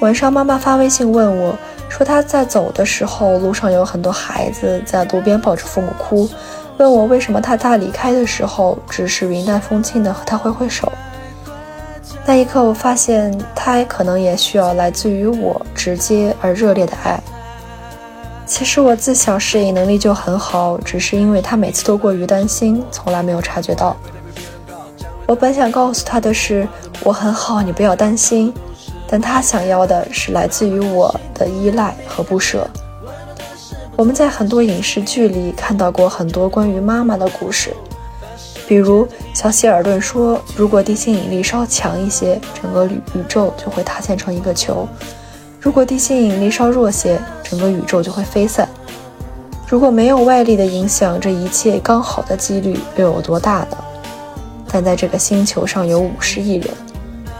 [0.00, 1.54] 晚上，妈妈发微信问我，
[1.90, 6.26] 说她在走的时候，路上有很多孩子在路边抱着父母哭，
[6.78, 10.90] 问我为什么他在离开的时候只是云淡风轻的和他挥挥手。
[12.24, 17.20] 那一刻，我发现他可能也需要来自于我直接而热烈的爱。
[18.46, 23.96] 其实我自小适应能力就很好，只是因为他每次都过于担心，从来没有察觉到。
[25.26, 26.66] 我本想告诉他的是，
[27.02, 28.52] 我很好，你不要担心。
[29.10, 32.68] 但他想要的是来自于我的依赖和不舍。
[33.98, 37.74] 我们在很多影视剧里看到过很多关于妈妈的故事，
[38.68, 44.86] 比如小希尔顿说，如果地心引力稍强一些，整个宇宇宙就会塌陷成一个球；
[45.60, 48.68] 如果地心引力稍弱些，整个宇宙就会飞散。
[49.66, 53.76] 如果没有外力的影响，这一切刚好的几率又有多大呢？
[54.70, 56.70] 但在这个星球上有五十亿人，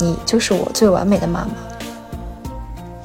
[0.01, 1.51] 你就是我最完美的妈妈。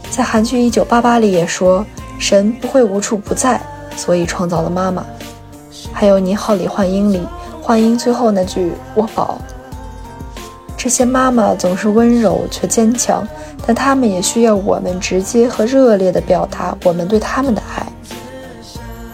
[0.09, 1.85] 在韩剧《一九八八》里也说，
[2.23, 3.61] 神不会无处不在，
[3.97, 5.05] 所以创造了妈妈。
[5.91, 7.21] 还有《你好，李焕英》里，
[7.61, 9.41] 焕英最后那句“我宝”。
[10.77, 13.27] 这些妈妈总是温柔却坚强，
[13.67, 17.85] 但她们也需要我们直接和热烈地表达我们对她们的爱。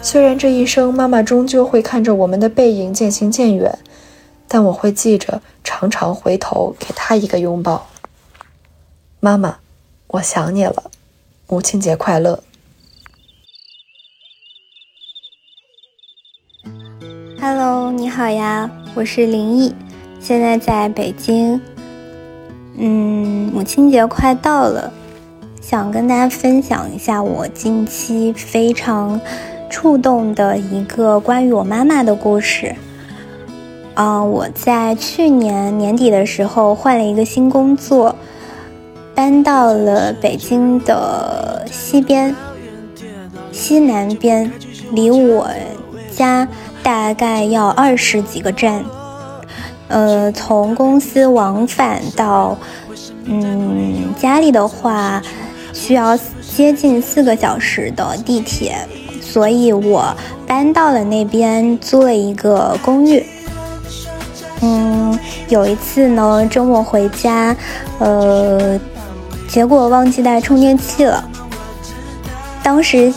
[0.03, 3.75] 虽然这一生，妈妈终究会看着我们的背影渐行渐远。
[4.47, 7.87] 但我会记着，常常回头给她一个拥抱。
[9.19, 9.55] 妈妈，
[10.05, 10.91] 我想你了，
[11.47, 12.43] 母亲节快乐。
[17.41, 19.73] Hello，你好呀，我是林毅，
[20.19, 21.61] 现在在北京。
[22.75, 24.91] 嗯，母亲节快到了，
[25.61, 29.21] 想跟大家分享一下我近期非常
[29.69, 32.75] 触动的一个关于我妈妈的故事。
[33.93, 38.13] 嗯，我在去年年底的时候换了一个新工作，
[39.15, 42.35] 搬到了北京的西边、
[43.53, 44.51] 西南边，
[44.91, 45.47] 离我
[46.11, 46.45] 家
[46.83, 48.83] 大概要二十几个站。
[49.87, 52.55] 呃，从公司往返到
[53.25, 55.21] 嗯家里的话，
[55.73, 56.15] 需要
[56.55, 58.77] 接近四个小时的地铁，
[59.19, 60.15] 所以我
[60.45, 63.25] 搬到了那边，租了一个公寓。
[64.61, 67.55] 嗯，有一次呢，周末回家，
[67.97, 68.79] 呃，
[69.47, 71.23] 结果忘记带充电器了。
[72.61, 73.11] 当时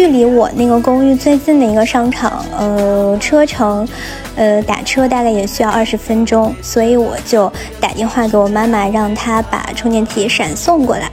[0.00, 3.86] 距离我那个公寓最近的一个商场，呃，车程，
[4.34, 11.10] 呃，打车大概也需要二十分钟，所以我就打电话给我妈妈，让她把充电器闪送过来。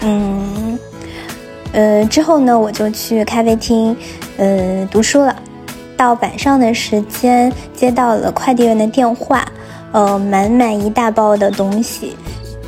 [0.00, 0.76] 嗯，
[1.70, 3.96] 呃，之后呢，我就去咖啡厅，
[4.38, 5.32] 呃，读书了。
[5.96, 9.46] 到晚上的时间，接到了快递员的电话，
[9.92, 12.16] 呃，满满一大包的东西，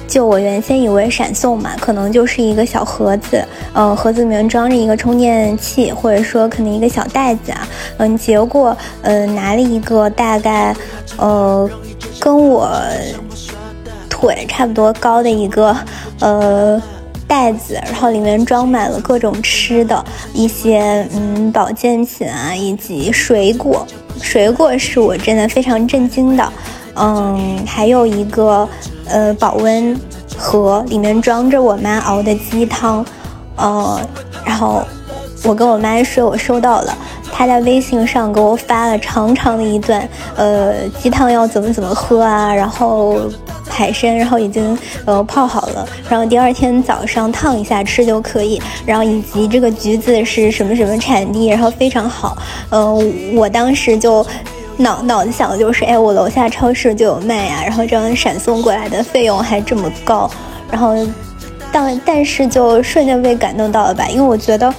[0.08, 7.68] 就我原先以为闪送嘛，可能就是一个小盒子，呃，盒子里面装着一个充电器，或者说可能一个小袋子啊，
[7.98, 10.74] 嗯，结果呃拿了一个大概
[11.18, 11.68] 呃
[12.18, 12.70] 跟我
[14.08, 15.76] 腿差不多高的一个
[16.20, 16.82] 呃
[17.26, 23.86] 袋子，然后里面装满了各种吃的一些嗯保健品啊，以及水果，
[24.22, 26.52] 水果是我真的非常震惊的。
[27.00, 28.68] 嗯，还有一个
[29.08, 29.98] 呃保温
[30.36, 33.04] 盒，里面装着我妈熬的鸡汤，
[33.56, 34.00] 呃，
[34.44, 34.82] 然后
[35.44, 36.96] 我跟我妈说我收到了，
[37.32, 43.20] 她在微信上给我发了长长的一段，呃，鸡汤要怎么怎么喝啊，然后
[43.68, 52.36] 海参，然后已经呃泡好了，然后第二天早上烫一下吃就可以，然后以及这个橘子是什么什么产地，然后非常好，
[52.70, 54.26] 嗯，我当时就。
[54.78, 60.30] 脑脑子想的就是，哎，我楼下超市就有卖呀，然后这样闪送过来的费用还这么高，
[60.70, 60.94] 然后，
[61.72, 64.72] 但但是就瞬间被感动到了吧，因为我觉得，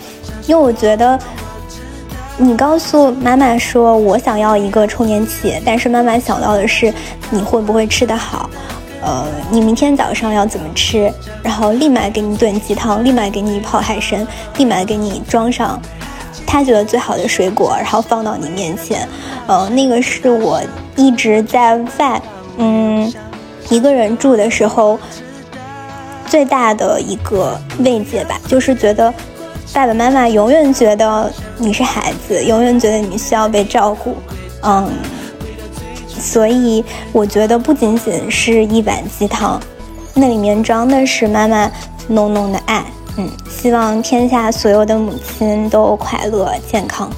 [0.48, 1.20] 因为我觉得，
[2.38, 6.94] 你告诉妈妈说我想要一个充电器，但是妈妈想到的是
[7.30, 8.50] 你会不会吃得好，
[9.02, 11.12] 呃，你明天早上要怎么吃，
[11.44, 15.80] 然后立马给你炖鸡汤，立马给你泡海参，立马给你装上。
[16.52, 19.08] 他觉得最好的水果，然后放到你面前，
[19.46, 20.60] 呃，那个是我
[20.96, 22.20] 一直在外，
[22.58, 23.14] 嗯，
[23.70, 25.00] 一个人住的时候
[26.26, 29.14] 最大的一个慰藉吧，就是觉得
[29.72, 34.16] 爸爸妈妈永远觉得你是孩子，永远觉得你需要被照顾，
[34.64, 34.90] 嗯，
[36.08, 39.62] 所以我觉得不仅仅是一碗鸡汤，
[40.16, 41.72] 那里面装的是妈妈
[42.08, 42.84] 浓浓的爱。
[43.18, 43.30] 嗯，
[43.62, 47.12] 希望天下所有的母亲都快乐健康。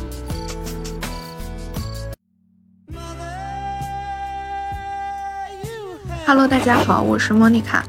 [6.25, 7.86] Hello，大家好，我是莫妮卡。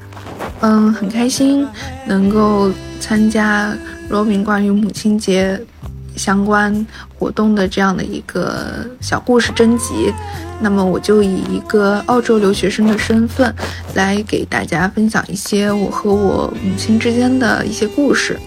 [0.61, 1.67] 嗯，很开心
[2.05, 3.75] 能够参加
[4.11, 5.59] 罗明关于母亲节。
[6.23, 6.87] 相关
[7.19, 10.15] 活动的这样的一个小故事征集，
[10.61, 13.53] 那么我就以一个澳洲留学生的身份
[13.95, 18.39] 来给大家分享一些我和我母亲之间的一些故事。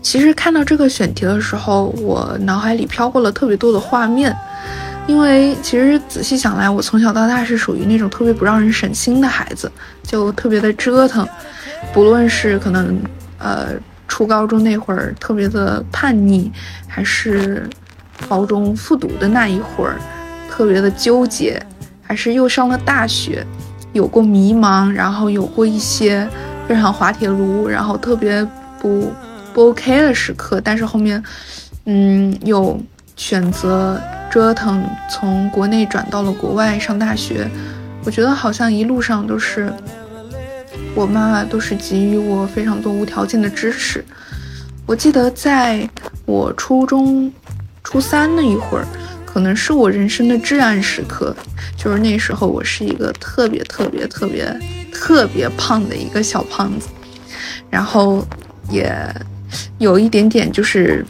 [0.00, 4.34] 其实看到这个选题的时候，我脑海里飘过了特别多的画面，
[5.06, 9.70] 因为其实仔细想来，我从小到大是属于那种特别不让人省心的孩子，
[10.02, 11.28] 就特别的折腾，
[11.92, 12.98] 不论是可能
[13.36, 13.74] 呃。
[14.12, 16.52] 初高中那会儿特别的叛逆，
[16.86, 17.66] 还是
[18.28, 19.96] 高中复读的那一会儿
[20.50, 21.58] 特别的纠结，
[22.02, 23.42] 还是又上了大学，
[23.94, 26.28] 有过迷茫，然后有过一些
[26.68, 28.46] 非常滑铁卢，然后特别
[28.78, 29.10] 不
[29.54, 31.24] 不 OK 的时刻，但是后面，
[31.86, 32.78] 嗯，又
[33.16, 33.98] 选择
[34.30, 37.50] 折腾，从国内转到了国外上大学，
[38.04, 39.72] 我觉得好像一路上都是。
[40.94, 44.04] 我妈妈都是给予我非常多无条件的支持。
[44.84, 45.88] 我记得在
[46.26, 47.32] 我初中
[47.82, 48.86] 初三那一会儿，
[49.24, 51.34] 可能是我人生的至暗时刻。
[51.78, 54.60] 就是那时候，我是一个特别特别特别
[54.92, 56.88] 特别胖的一个小胖子，
[57.70, 58.22] 然后
[58.70, 58.94] 也
[59.78, 61.04] 有一点点就是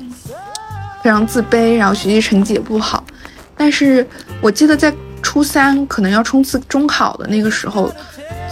[1.03, 3.05] 非常自卑，然后学习成绩也不好。
[3.57, 4.07] 但是
[4.41, 7.93] 我记得在初三可能要冲刺中考的那个时候。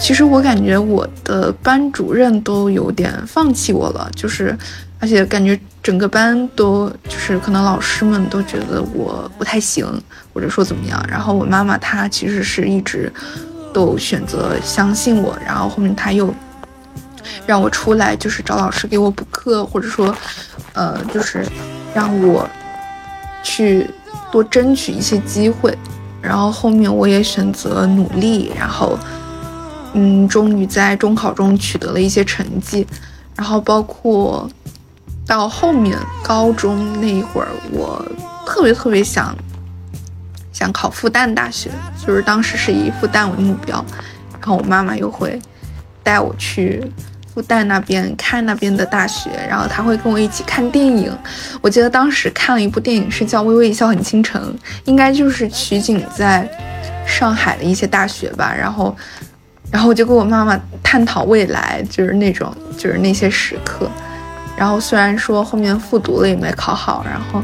[0.01, 4.57] 其实我感觉我的班主任都有点放弃我了，就是，
[4.99, 9.87] 而且感觉整个班都就是可能老师们都觉得我不太行，
[10.33, 11.01] 或者说怎么样。
[11.07, 13.13] 然后我妈妈她其实是一直
[13.75, 16.35] 都选择相信我，然后后面她又
[17.47, 20.17] 让我出来，就是找老师给我补课，或者说，
[20.73, 21.47] 呃，就是
[21.95, 22.49] 让我
[23.45, 23.87] 去
[24.33, 25.77] 多争取一些机会。
[26.23, 28.99] 然后后面我也选择努力，然后。
[29.93, 32.87] 嗯，终于在中考中取得了一些成绩，
[33.35, 34.49] 然后包括
[35.27, 38.01] 到后面高中那一会儿，我
[38.47, 39.37] 特别特别想
[40.53, 41.71] 想考复旦大学，
[42.07, 43.85] 就是当时是以复旦为目标，
[44.39, 45.41] 然后我妈妈又会
[46.05, 46.85] 带我去
[47.35, 51.13] 复旦那边看那边的大学，然后她会跟我一起看电影。
[51.61, 54.41] 我记得当时看了一部电影是叫《微微一笑很倾城》，
[54.85, 56.49] 应该就是取景在
[57.05, 58.97] 上海的一些大学吧，然后。
[59.71, 63.89] 然后我就跟我妈妈探讨未来，就是那种，就是那些时刻。
[64.57, 67.41] 然后虽然说后面复读了也没考好，然后，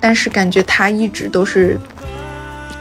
[0.00, 1.78] 但是感觉他一直都是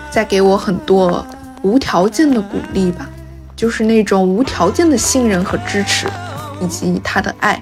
[0.09, 1.25] 在给我很多
[1.61, 3.07] 无条件的鼓励吧，
[3.55, 6.07] 就是那种无条件的信任和支持，
[6.59, 7.61] 以及他的爱。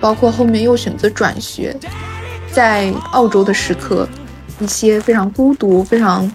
[0.00, 1.76] 包括后面又选择转学，
[2.50, 4.08] 在澳洲的时刻，
[4.58, 6.30] 一些非常孤独、非常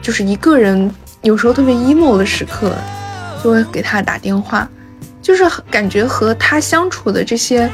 [0.00, 0.90] 就是一个人。
[1.22, 2.72] 有时候特别 emo 的时刻，
[3.42, 4.68] 就会给他打电话，
[5.20, 7.68] 就是感觉和他相处的这些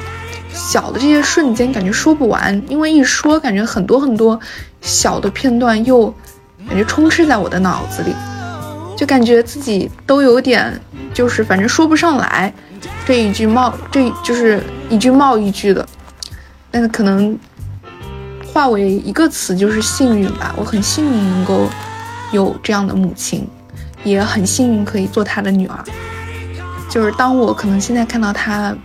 [0.53, 4.39] 小的这些瞬间，感觉说不完，因为一说，感觉很多很多
[4.81, 6.07] 小的片段又
[6.69, 8.15] 感觉充斥在我的脑子里，
[8.97, 10.81] 就感觉自己都有点
[11.13, 12.53] 就是反正说不上来，
[13.05, 15.87] 这一句冒这就是一句冒一句的，
[16.71, 17.39] 但是可能
[18.53, 21.69] 化为一个词就是幸运吧，我很幸运能够
[22.35, 23.49] 有这样的母亲。
[24.03, 25.83] 也很幸运可以做她的女儿，
[26.91, 28.77] 就是当我可能现在看到她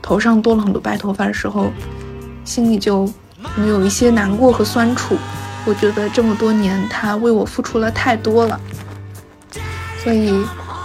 [0.00, 1.70] 头上多了很多白头发的时候，
[2.42, 3.06] 心里就
[3.58, 5.14] 有一些难过和酸楚。
[5.66, 8.58] 我觉得这么多年她为我付出了太多了，
[10.02, 10.32] 所以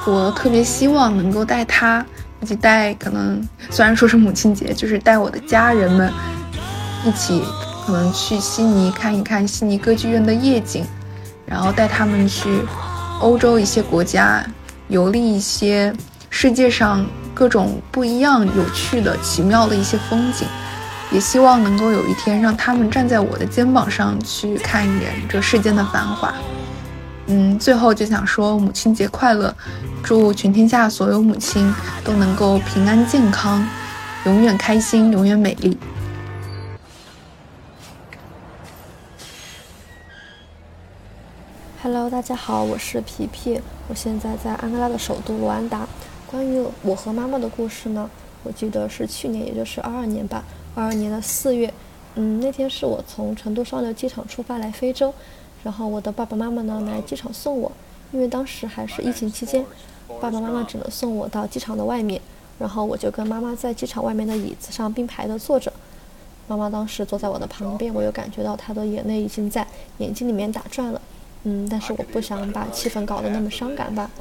[0.06, 2.06] 我特别希望能够带她
[2.42, 6.12] 以及带可能虽然说是母亲节，就是带我的家人们
[7.06, 7.42] 一起
[7.86, 10.84] 可能去悉尼看一看悉尼歌剧院的夜景，
[11.48, 12.62] 然后带他们去。
[13.20, 14.46] 欧洲一些国家
[14.90, 15.92] 游历一些
[16.30, 20.48] 世界上各种不一样、有趣的、奇妙的一些风景，
[21.12, 26.32] 也希望能够有一天让他们站在我的肩膀上去看一眼这世间的繁华。
[27.26, 29.52] 嗯，最后就想说母亲节快乐，
[30.04, 31.74] 祝全天下所有母亲
[32.04, 33.68] 都能够平安健康，
[34.26, 35.76] 永远开心，永远美丽。
[41.90, 45.88] Hello，大家好，我是皮皮，我现在在安哥拉的首都卢安达。
[46.30, 48.10] 关于我和妈妈的故事呢，
[48.44, 50.44] 我记得是去年，也就是二二年吧，
[50.76, 51.74] 二二年的四月，
[52.16, 55.14] 嗯，那天是我从成都双流机场出发来非洲，
[55.64, 57.72] 然后我的爸爸妈妈呢来机场送我，
[58.12, 59.66] 因为当时还是疫情期间，
[60.20, 62.22] 爸爸妈妈只能送我到机场的外面，
[62.60, 65.72] 然后我就跟妈妈在机场外面的椅子上并排的坐着，
[66.50, 69.66] 妈妈当时坐在我的旁边，我又感觉到她的眼泪已经在
[70.00, 71.02] 眼睛里面打转了。
[71.50, 74.12] 嗯，但是我不想把气氛搞得那么伤感吧，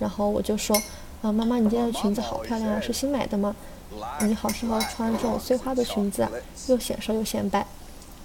[0.00, 0.76] 然后我就说，
[1.22, 3.54] 啊，妈妈，你今天的裙子好漂亮啊，是新买的吗？
[4.22, 6.30] 你好适合穿这种碎花的裙子啊，
[6.66, 7.64] 又显瘦又显白。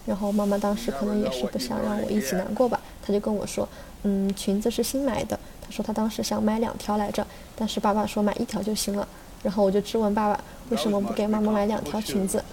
[0.07, 3.69] 然后妈妈当时可能也是不想让我一起难过吧，她就跟我说，
[4.01, 7.23] 嗯，裙子是新买的，她说她当时想买两条来着，
[7.55, 9.07] 但是爸爸说买一条就行了。
[9.43, 12.43] 然后我就质问爸爸，为什么不给妈妈买两条裙子？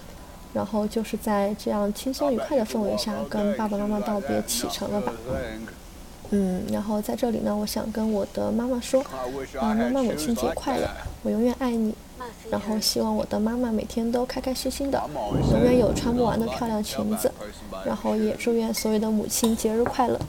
[0.53, 5.11] 然后就是在这样轻松愉快的氛围下，跟爸爸妈妈道别启程了吧。
[6.31, 9.01] 嗯，然后在这里呢，我想跟我的妈妈说，
[9.59, 10.89] 啊，妈妈母亲节快乐，
[11.23, 11.93] 我永远爱你。
[12.49, 15.01] 然后希望我的妈妈每天都开开心心的，
[15.51, 17.31] 永远有穿不完的漂亮裙子。
[17.85, 20.19] 然后也祝愿所有的母亲节日快乐。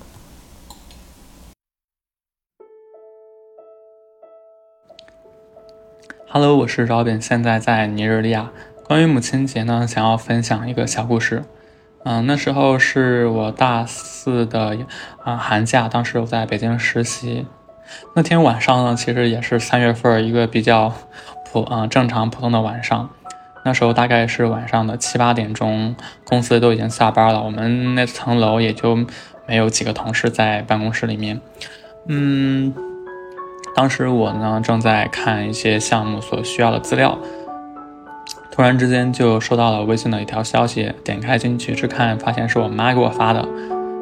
[6.28, 8.52] Hello，我是 Robin，现在在尼日利亚。
[8.84, 11.44] 关于母亲节呢，想要分享一个小故事。
[12.08, 14.78] 嗯，那时候是我大四的
[15.24, 17.44] 啊寒假，当时我在北京实习。
[18.14, 20.92] 那天晚上呢，其实也是三月份一个比较
[21.50, 23.10] 普啊正常普通的晚上。
[23.64, 28.94] 那时候大概是晚上的七八点钟，公司都已经下班了，我们那层楼也就
[29.48, 31.40] 没有几个同事在办公室里面。
[32.06, 32.72] 嗯，
[33.74, 37.18] 当时我呢正在看一些项目所需要的资料。
[38.56, 43.46] 突然之间就收到了微信的一条消息，点开进去去看，发现是我妈给我发的。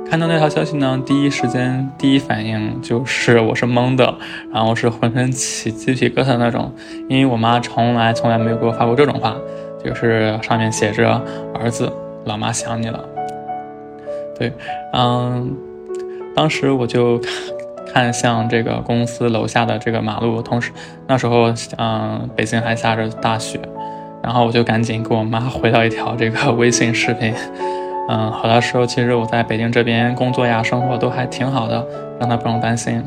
[0.08, 4.14] 看到那条消息呢，第一时间第一反应就是我是懵的，
[4.52, 6.72] 然后是浑身起鸡皮疙瘩那种，
[7.08, 9.34] 因为我妈从来从来没有给我发过这种话，
[9.84, 11.20] 就是上面写着
[11.52, 11.92] “儿子，
[12.24, 13.04] 老妈想你了”。
[14.38, 14.52] 对，
[14.92, 15.52] 嗯，
[16.36, 17.20] 当时我就
[17.92, 20.70] 看向这个公司楼下的这个马路，同时
[21.08, 23.58] 那时候嗯，北京还下着大雪。
[24.24, 27.34] 然后我就赶紧给我妈回到一条这个微信视频，
[28.08, 31.86] 嗯，好的时候其实我在北京这边工作呀，生活都还挺好的，
[32.18, 33.04] 让她不用担心。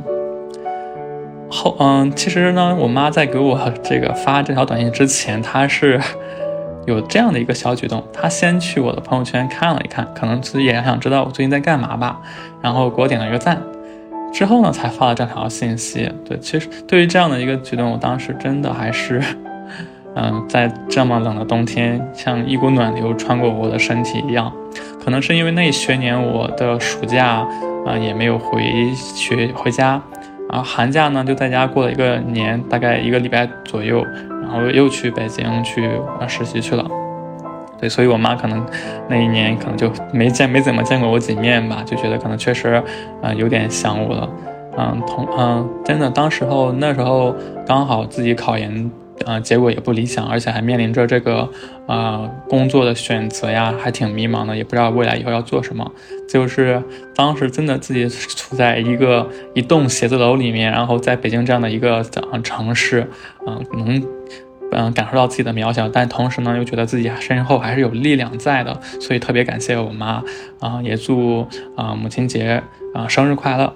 [1.50, 6.00] 后，嗯，其实呢，我妈在给我这个发这条短信之前，她是
[6.86, 12.22] 有这样的一个小举动，她先去我的朋友圈看了一看，可能自己也想知道我最近在干嘛吧，
[12.62, 13.60] 然后给我点了一个赞，
[14.32, 16.12] 之后呢，才发了这条信息。
[16.24, 19.20] 对，其实对于这样的一个举动，我当时真的还是。
[20.20, 24.52] 嗯，在这么冷的冬天，像一股暖流穿过我的身体一样。
[25.00, 27.48] 可能是因为那学年我的暑假，
[27.86, 30.02] 啊，也没有回学回家，
[30.50, 34.04] 啊，寒假呢就在家过了一个年，大概一个礼拜左右，
[34.42, 35.88] 然后又去北京去
[36.28, 36.84] 实习去了。
[37.80, 38.66] 对，所以我妈可能
[39.08, 42.82] 那一年可能就没见没怎么见过我几面吧，就觉得可能确实，
[43.22, 44.28] 嗯，有点想我了。
[44.80, 47.36] 嗯，同嗯，真的，当时候那时候
[47.68, 48.92] 刚好自己考研。
[49.26, 51.50] 呃，结果也不理想，而且还面临着这个
[51.88, 55.92] 呃工作的选择呀，还挺迷茫的，也不知道未来以后要做什么。
[56.30, 56.82] 就是
[57.16, 62.04] 当时真的自己处在一个一栋写字楼里面，然后在北京这样的一个
[62.44, 63.10] 城市，
[63.48, 64.04] 嗯，能
[64.72, 70.22] 嗯感受到自己的渺小，但同时呢又觉得自己身后还是有力量在的，所以特别感谢我妈
[70.60, 72.62] 啊，也祝啊母亲节
[72.94, 73.74] 啊生日快乐。